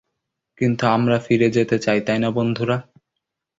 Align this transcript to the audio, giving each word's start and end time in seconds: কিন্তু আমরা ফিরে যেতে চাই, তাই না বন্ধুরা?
কিন্তু 0.61 0.83
আমরা 0.95 1.17
ফিরে 1.19 1.47
যেতে 1.49 1.77
চাই, 1.79 1.99
তাই 2.07 2.19
না 2.19 2.29
বন্ধুরা? 2.31 2.77